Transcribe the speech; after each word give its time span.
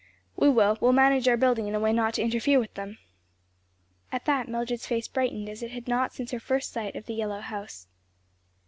"We 0.35 0.49
will; 0.49 0.79
we'll 0.81 0.93
manage 0.93 1.27
our 1.27 1.37
building 1.37 1.67
in 1.67 1.75
a 1.75 1.79
way 1.79 1.93
not 1.93 2.15
to 2.15 2.23
interfere 2.23 2.57
with 2.57 2.73
them." 2.73 2.97
At 4.11 4.25
that 4.25 4.47
Mildred's 4.47 4.87
face 4.87 5.07
brightened 5.07 5.47
as 5.47 5.61
it 5.61 5.69
had 5.69 5.87
not 5.87 6.11
since 6.11 6.31
her 6.31 6.39
first 6.39 6.71
sight 6.71 6.95
of 6.95 7.05
the 7.05 7.13
yellow 7.13 7.41
house. 7.41 7.85